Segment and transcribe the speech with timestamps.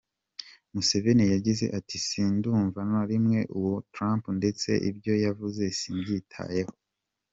[0.73, 6.73] Museveni yagize ati “Sindumva na rimwe uwo Trump ndetse ibyo yavuze simbyitayeho.